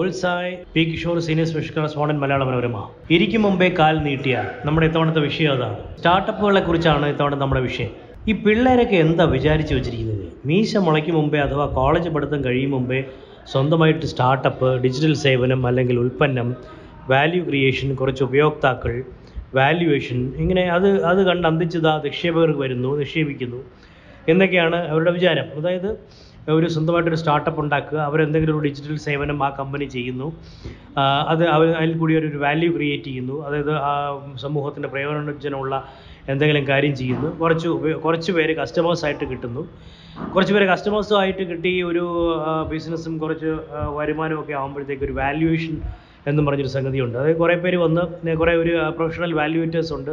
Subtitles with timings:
[0.00, 2.76] Bullseye P Kishore senior special correspondent Malayala Manorama.
[3.14, 4.36] ഇരിക്കും മുമ്പേ കാൽ നീട്ടിയ
[4.66, 7.90] നമ്മുടെ ഇത്തവണത്തെ വിഷയം അതാണ് സ്റ്റാർട്ടപ്പുകളെ കുറിച്ചാണ് ഇത്തവണ നമ്മുടെ വിഷയം.
[8.28, 10.24] ഈ പിള്ളേരൊക്കെ എന്താ വിചാരിച്ചു വെച്ചിരിക്കുന്നത്?
[10.50, 13.00] മീശ മുളയ്ക്കും മുമ്പേ അഥവാ കോളേജ് പഠിത്തം കഴിയും മുമ്പേ
[13.52, 16.48] സ്വന്തമായിട്ട് സ്റ്റാർട്ടപ്പ് ഡിജിറ്റൽ സേവനം അല്ലെങ്കിൽ ഉൽപ്പന്നം
[17.12, 18.94] വാല്യൂ ക്രിയേഷൻ കുറച്ച് ഉപയോക്താക്കൾ
[19.60, 23.60] വാല്യുവേഷൻ ഇങ്ങനെ അത് അത് കണ്ട് അന്തിച്ചതാ നിക്ഷേപകർക്ക് വരുന്നു നിക്ഷേപിക്കുന്നു
[24.28, 25.46] എന്നൊക്കെയാണ് അവരുടെ വിചാരം.
[25.60, 25.90] അതായത്
[26.48, 27.98] ഒരു സ്വന്തമായിട്ടൊരു സ്റ്റാർട്ടപ്പ് ഉണ്ടാക്കുക.
[27.98, 30.32] അവരെന്തെങ്കിലും ഒരു ഡിജിറ്റൽ സേവനം ആ കമ്പനി ചെയ്യുന്നു.
[31.28, 33.46] അത് അവർ അതിൽ കൂടി ഒരു വാല്യൂ ക്രിയേറ്റ് ചെയ്യുന്നു.
[33.46, 33.92] അതായത് ആ
[34.40, 35.84] സമൂഹത്തിന്റെ പ്രയോജനമുള്ള
[36.28, 37.38] എന്തെങ്കിലും കാര്യം ചെയ്യുന്നു.
[37.38, 37.68] കുറച്ച്
[38.04, 39.68] കുറച്ച് പേര് കസ്റ്റമേഴ്സായിട്ട് കിട്ടുന്നു.
[40.34, 42.04] കുറച്ച് പേര് കസ്റ്റമേഴ്സുമായിട്ട് കിട്ടി ഒരു
[42.70, 43.56] ബിസിനസ്സും കുറച്ച്
[43.98, 45.82] വരുമാനമൊക്കെ ആകുമ്പോഴത്തേക്ക് ഒരു വാല്യുവേഷൻ
[46.26, 47.18] എന്നും പറഞ്ഞൊരു സംഗതിയുണ്ട്.
[47.18, 50.12] അതായത് കുറേ പേര് വന്ന് കുറേ ഒരു പ്രൊഫഷണൽ വാല്യുവേറ്റേഴ്സ് ഉണ്ട്.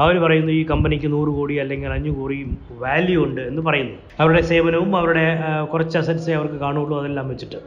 [0.00, 2.38] അവർ പറയുന്നു ഈ കമ്പനിക്ക് നൂറ് കോടി അല്ലെങ്കിൽ അഞ്ഞു കോടി
[2.84, 3.96] വാല്യൂ ഉണ്ട് എന്ന് പറയുന്നു.
[4.20, 5.26] അവരുടെ സേവനവും അവരുടെ
[5.72, 7.60] കുറച്ച് അസറ്റ്സേ അവർക്ക് കാണുള്ളൂ അതെല്ലാം വെച്ചിട്ട്.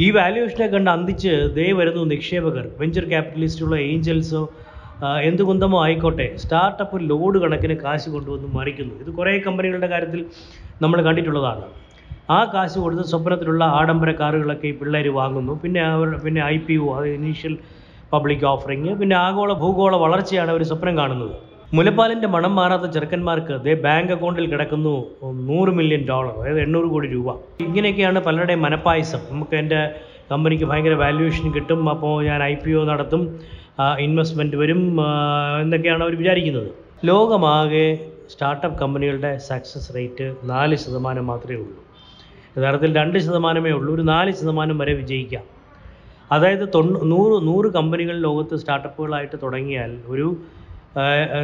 [0.00, 2.66] ഈ വാല്യുവേഷനെ കണ്ട് അന്തിച്ച് ദേ വരുന്നു നിക്ഷേപകർ.
[2.78, 4.42] വെഞ്ചർ ക്യാപിറ്റലിസ്റ്റുള്ള ഏഞ്ചൽസോ
[5.22, 6.26] എന്ത് കുന്തമോ ആയിക്കോട്ടെ.
[6.36, 8.94] സ്റ്റാർട്ടപ്പ് ലോഡ് കണക്കിന് കാശ് കൊണ്ടുവന്ന് മറിക്കുന്നു.
[8.94, 10.20] ഇത് കുറേ കമ്പനികളുടെ കാര്യത്തിൽ
[10.82, 11.64] നമ്മൾ കണ്ടിട്ടുള്ളതാണ്.
[12.28, 15.54] ആ കാശ് കൊടുത്ത് സ്വപ്നത്തിലുള്ള ആഡംബര കാറുകളൊക്കെ ഈ പിള്ളേർ വാങ്ങുന്നു.
[15.62, 17.54] പിന്നെ അവർ പിന്നെ ഐ പി ഒ അത് ഇനീഷ്യൽ
[18.12, 21.34] പബ്ലിക് ഓഫറിങ് പിന്നെ ആഗോള ഭൂഗോള വളർച്ചയാണ് അവർ സ്വപ്നം കാണുന്നത്.
[21.76, 24.94] മുലപ്പാലിന്റെ മണം മാറാത്ത ചെറുക്കന്മാർക്ക് ദേ ബാങ്ക് അക്കൗണ്ടിൽ കിടക്കുന്നു
[25.50, 27.28] നൂറ് മില്യൺ ഡോളർ അതായത് എണ്ണൂറ് കോടി രൂപ.
[27.66, 29.22] ഇങ്ങനെയൊക്കെയാണ് പലരുടെയും മനപ്പായസം.
[29.30, 29.80] നമുക്ക് എന്റെ
[30.30, 33.22] കമ്പനിക്ക് ഭയങ്കര വാല്യുവേഷൻ കിട്ടും അപ്പോൾ ഞാൻ ഐ പി ഒ നടത്തും
[34.06, 34.82] ഇൻവെസ്റ്റ്മെന്റ് വരും
[35.62, 36.68] എന്നൊക്കെയാണ് അവർ വിചാരിക്കുന്നത്.
[37.10, 37.86] ലോകമാകെ
[38.32, 41.80] സ്റ്റാർട്ടപ്പ് കമ്പനികളുടെ സക്സസ് റേറ്റ് നാല് ശതമാനം മാത്രമേ ഉള്ളൂ.
[42.56, 43.94] യഥാർത്ഥത്തിൽ രണ്ട് ശതമാനമേ ഉള്ളൂ.
[43.94, 45.44] ഒരു നാല് ശതമാനം വരെ വിജയിക്കാം.
[46.32, 50.28] അതായത് തൊണ്ണൂ നൂറ് നൂറ് കമ്പനികൾ ലോകത്ത് സ്റ്റാർട്ടപ്പുകളായിട്ട് തുടങ്ങിയാൽ ഒരു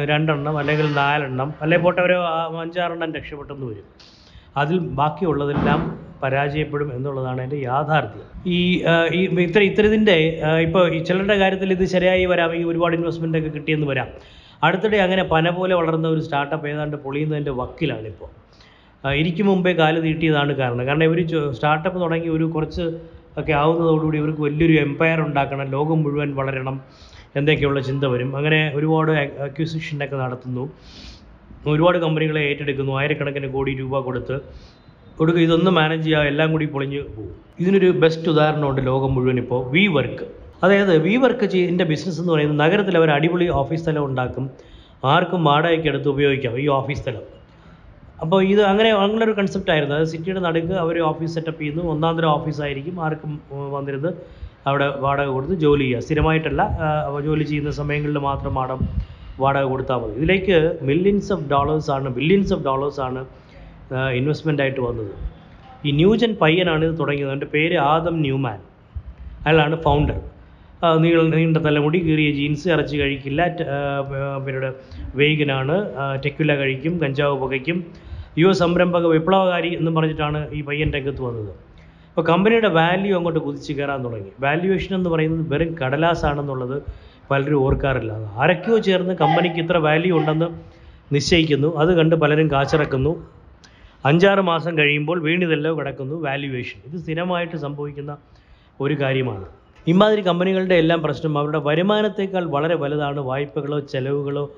[0.09, 2.17] രണ്ടെണ്ണം അല്ലെങ്കിൽ നാലെണ്ണം അല്ലെങ്കിൽ പോട്ടെ ഒരു
[2.63, 3.87] അഞ്ചാറെണ്ണം രക്ഷപ്പെട്ടെന്ന് വരും.
[4.57, 5.81] അതിൽ ബാക്കിയുള്ളതെല്ലാം
[6.23, 8.27] പരാജയപ്പെടും എന്നുള്ളതാണ് എന്റെ യാഥാർത്ഥ്യം.
[8.45, 8.57] ഈ
[9.45, 10.15] ഇത്ര ഇത്തരത്തിന്റെ
[10.65, 14.09] ഇപ്പോൾ ഈ ചിലരുടെ കാര്യത്തിൽ ഇത് ശരിയായി വരാം ഈ ഒരുപാട് ഇൻവെസ്റ്റ്മെന്റ് ഒക്കെ കിട്ടിയെന്ന് വരാം.
[14.63, 18.31] അടുത്തിടെ അങ്ങനെ പന പോലെ വളർന്ന ഒരു സ്റ്റാർട്ടപ്പ് ഏതാണ്ട് പൊളിയുന്നതിന്റെ വക്കിലാണിപ്പോൾ
[19.03, 20.83] ഇരിക്കും മുമ്പേ കാൽ നീട്ടിയതാണ് കാരണം.
[20.85, 21.19] കാരണം ഇവർ
[21.55, 22.83] സ്റ്റാർട്ടപ്പ് തുടങ്ങി ഒരു കുറച്ച്
[23.39, 26.81] ഒക്കെ ആവുന്നതോടുകൂടി ഇവർക്ക് വലിയൊരു എംപയർ ഉണ്ടാക്കണം ലോകം മുഴുവൻ വളരണം
[27.39, 28.35] എന്തൊക്കെയുള്ള ചിന്ത വരും.
[28.37, 29.11] അങ്ങനെ ഒരുപാട്
[29.47, 30.63] അക്വിസിഷനൊക്കെ നടത്തുന്നു.
[31.67, 34.37] ഒരുപാട് കമ്പനികളെ ഏറ്റെടുക്കുന്നു ആയിരക്കണക്കിന് കോടി രൂപ കൊടുത്ത്.
[35.17, 37.33] കൊടുക്കുക ഇതൊന്നും മാനേജ് ചെയ്യുക എല്ലാം കൂടി പൊളിഞ്ഞ് പോകും.
[37.59, 40.25] ഇതിനൊരു ബെസ്റ്റ് ഉദാഹരണമുണ്ട് ലോകം മുഴുവൻ ഇപ്പോൾ വി വർക്ക്
[40.63, 44.45] അതായത് വി വർക്ക് ചെയ്യുന്ന ബിസിനസ് എന്ന് പറയുന്നത് നഗരത്തിൽ അവർ അടിപൊളി ഓഫീസ് സ്ഥലം ഉണ്ടാക്കും.
[45.13, 47.23] ആർക്കും വാടകയ്ക്ക് എടുത്ത് ഉപയോഗിക്കാം ഈ ഓഫീസ് സ്ഥലം.
[48.23, 51.83] അപ്പോൾ ഇത് അങ്ങനെ അങ്ങനെ ഒരു കൺസെപ്റ്റ് ആയിരുന്നു അതായത് സിറ്റിയുടെ നടുക്ക് അവർ ഓഫീസ് സെറ്റപ്പ് ചെയ്യുന്നു.
[51.93, 53.31] ഒന്നാം തരം ഓഫീസായിരിക്കും ആർക്കും
[53.75, 54.11] വന്നിരുന്ന്
[54.69, 56.01] അവിടെ വാടക കൊടുത്ത് ജോലി ചെയ്യുക.
[56.07, 56.61] സ്ഥിരമായിട്ടല്ല
[57.27, 58.81] ജോലി ചെയ്യുന്ന സമയങ്ങളിൽ മാത്രം മാഡം
[59.43, 60.13] വാടക കൊടുത്താൽ മതി.
[60.19, 60.57] ഇതിലേക്ക്
[60.89, 63.21] മില്യൻസ് ഓഫ് ഡോളേഴ്സ് ആണ് ബില്യൻസ് ഓഫ് ഡോളേഴ്സ് ആണ്
[64.19, 65.13] ഇൻവെസ്റ്റ്മെന്റ് ആയിട്ട് വന്നത്.
[65.87, 67.31] ഈ ന്യൂജൻ പയ്യനാണ് ഇത് തുടങ്ങിയത്.
[67.31, 68.59] അവന്റെ പേര് ആദം ന്യൂമാൻ.
[69.45, 70.19] അയാളാണ് ഫൗണ്ടർ
[71.03, 73.41] നീള നീണ്ട തലമുടി കീറിയ ജീൻസ് ഇറച്ചി കഴിക്കില്ല
[74.45, 74.69] പിന്നീട്
[75.19, 75.75] വെയ്ഗനാണ്
[76.23, 77.77] ടെക്വില കഴിക്കും കഞ്ചാവ് പുകയ്ക്കും
[78.37, 81.49] യുവ സംരംഭക വിപ്ലവകാരി എന്നും പറഞ്ഞിട്ടാണ് ഈ പയ്യൻ രംഗത്ത് വന്നത്.
[82.09, 84.31] അപ്പോൾ കമ്പനിയുടെ വാല്യൂ അങ്ങോട്ട് കുതിച്ച് കയറാൻ തുടങ്ങി.
[84.39, 86.83] വാല്യുവേഷൻ എന്ന് പറയുന്നത് വെറും കടലാസാണെന്നുള്ളത്
[87.31, 88.11] പലരും ഓർക്കാറില്ല.
[88.11, 90.45] ആരൊക്കെയോ ചേർന്ന് കമ്പനിക്ക് ഇത്ര വാല്യൂ ഉണ്ടെന്ന്
[91.13, 91.75] നിശ്ചയിക്കുന്നു.
[91.75, 93.27] അത് കണ്ട് പലരും കാച്ചിറക്കുന്നു.
[94.05, 98.17] അഞ്ചാറ് മാസം കഴിയുമ്പോൾ വീണിതെല്ലാം കിടക്കുന്നു വാല്യുവേഷൻ ഇത് സ്ഥിരമായിട്ട് സംഭവിക്കുന്ന
[98.81, 99.45] ഒരു കാര്യമാണ്.
[99.87, 103.19] ഇമാതിരി കമ്പനികളുടെ എല്ലാം പ്രശ്നം അവരുടെ വരുമാനത്തേക്കാൾ വളരെ വലുതാണ്.
[103.19, 104.51] വായ്പകളോ ചെലവുകളോ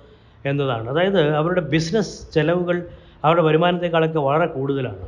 [0.46, 0.90] എന്നതാണ്.
[0.90, 2.88] അതായത് അവരുടെ ബിസിനസ് ചെലവുകൾ
[3.24, 5.08] അവരുടെ വരുമാനത്തെക്കാളൊക്കെ വളരെ കൂടുതലാണ്.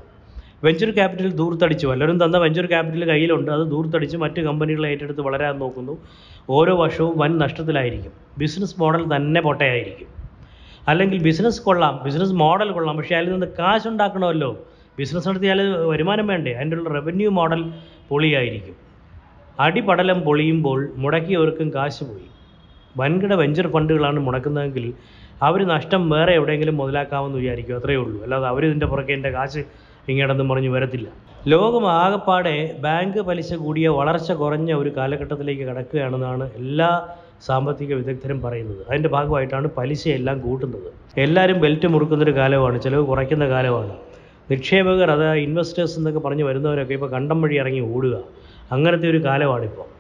[0.64, 1.88] വെഞ്ചർ ക്യാപിറ്റൽ ദൂർത്തടിച്ച്.
[1.88, 3.52] വല്ലവരും തന്ന വെഞ്ചർ ക്യാപിറ്റൽ കയ്യിലുണ്ട്.
[3.52, 5.98] അത് ദൂർത്തടിച്ച് മറ്റ് കമ്പനികളെ ഏറ്റെടുത്ത് വളരാൻ നോക്കുന്നു.
[6.50, 8.12] ഓരോ വർഷവും വൻ നഷ്ടത്തിലായിരിക്കും.
[8.38, 10.08] ബിസിനസ് മോഡൽ തന്നെ പൊട്ടയായിരിക്കും.
[10.88, 12.00] അല്ലെങ്കിൽ ബിസിനസ് കൊള്ളാം.
[12.04, 12.98] ബിസിനസ് മോഡൽ കൊള്ളാം.
[12.98, 14.52] പക്ഷേ അതിൽ നിന്ന് കാശ് ഉണ്ടാക്കണമല്ലോ
[15.00, 16.52] ബിസിനസ് നടത്തിയാൽ വരുമാനം വേണ്ടേ?
[16.54, 17.72] അതിന്റെ ഉള്ള റവന്യൂ മോഡൽ
[18.10, 18.76] പൊളിയായിരിക്കും.
[19.60, 22.28] അടിപടലം പൊളിയുമ്പോൾ മുടക്കിയവർക്കും കാശ് പോയി
[22.98, 24.94] വൻകിട വെഞ്ചർ ഫണ്ടുകളാണ് മുടക്കുന്നതെങ്കിൽ
[25.44, 27.76] അവർ നഷ്ടം വേറെ എവിടെയെങ്കിലും മുതലാക്കാമെന്ന് വിചാരിക്കും.
[27.76, 28.24] അത്രയേ ഉള്ളൂ.
[28.24, 29.64] അല്ലാതെ അവർ ഇതിന്റെ പുറകെ എന്റെ കാശ്
[30.10, 31.08] ഇങ്ങോട്ടൊന്നും പറഞ്ഞ് വരത്തില്ല.
[31.48, 37.08] ലോകം ആകപ്പാടെ ബാങ്ക് പലിശ കൂടിയ വളർച്ച കുറഞ്ഞ ഒരു കാലഘട്ടത്തിലേക്ക് കടക്കുകയാണെന്നാണ് എല്ലാ
[37.46, 38.78] സാമ്പത്തിക വിദഗ്ധരും പറയുന്നത്.
[38.90, 40.94] അതിന്റെ ഭാഗമായിട്ടാണ് പലിശയെല്ലാം കൂട്ടുന്നത്.
[41.18, 42.82] എല്ലാവരും ബെൽറ്റ് മുറുക്കുന്നൊരു കാലമാണ്.
[42.82, 43.96] ചിലവ് കുറയ്ക്കുന്ന കാലമാണ്.
[44.52, 48.20] നിക്ഷേപകർ അതായത് ഇൻവെസ്റ്റേഴ്സ് എന്നൊക്കെ പറഞ്ഞ് വരുന്നവരൊക്കെ ഇപ്പോൾ കണ്ടം വഴി ഇറങ്ങി ഓടുക.
[48.72, 49.95] അങ്ങനത്തെ ഒരു കാലമാണിപ്പോൾ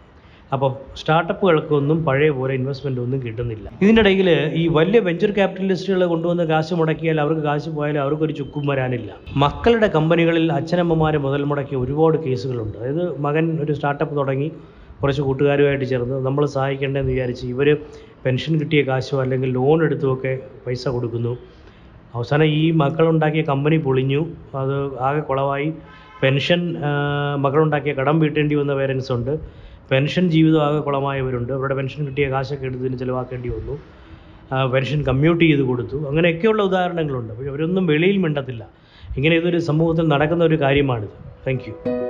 [0.53, 4.27] അപ്പോൾ സ്റ്റാർട്ടപ്പുകൾക്കൊന്നും പഴയ പോലെ ഇൻവെസ്റ്റ്മെന്റ് ഒന്നും കിട്ടുന്നില്ല ഇതിനിടയിൽ
[4.61, 9.09] ഈ വലിയ വെഞ്ചർ ക്യാപിറ്റലിസ്റ്റുകൾ കൊണ്ടുവന്ന് കാശ് മുടക്കിയാൽ അവർക്ക് കാശ് പോയാലും അവർക്കൊരു ചുക്കും വരാനില്ല.
[9.43, 12.77] മക്കളുടെ കമ്പനികളിൽ അച്ഛനമ്മമാർ മുതൽ മുടക്കിയ ഒരുപാട് കേസുകളുണ്ട്.
[12.81, 14.49] അതായത് മകൻ ഒരു സ്റ്റാർട്ടപ്പ് തുടങ്ങി
[15.01, 17.67] കുറച്ച് കൂട്ടുകാരുമായിട്ട് ചേർന്ന് നമ്മൾ സഹായിക്കേണ്ടതെന്ന് വിചാരിച്ച് ഇവർ
[18.25, 20.33] പെൻഷൻ കിട്ടിയ കാശോ അല്ലെങ്കിൽ ലോൺ എടുത്തുമൊക്കെ
[20.65, 21.33] പൈസ കൊടുക്കുന്നു.
[22.15, 24.21] അവസാനം ഈ മക്കളുണ്ടാക്കിയ കമ്പനി പൊളിഞ്ഞു.
[24.61, 24.75] അത്
[25.07, 25.67] ആകെ കുളമായി
[26.21, 26.61] പെൻഷൻ
[27.45, 29.33] മകളുണ്ടാക്കിയ കടം വീട്ടേണ്ടി വന്ന പേരൻസ് ഉണ്ട്
[29.91, 31.53] പെൻഷൻ ജീവിതം ആകെ കുളമായവരുണ്ട്.
[31.53, 33.75] അവരുടെ പെൻഷൻ കിട്ടിയ കാശൊക്കെ എടുത്തതിന് ചിലവാക്കേണ്ടി വന്നു.
[34.73, 35.97] പെൻഷൻ കമ്മ്യൂട്ട് ചെയ്ത് കൊടുത്തു.
[36.09, 37.31] അങ്ങനെയൊക്കെയുള്ള ഉദാഹരണങ്ങളുണ്ട്.
[37.33, 38.65] അപ്പോൾ ഇവരൊന്നും വെളിയിൽ മിണ്ടത്തില്ല.
[39.17, 41.17] ഇങ്ങനെ ഇതൊരു സമൂഹത്തിൽ നടക്കുന്ന ഒരു കാര്യമാണിത്.
[41.47, 42.04] Thank you